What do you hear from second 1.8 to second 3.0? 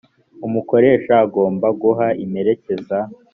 guha impererekeza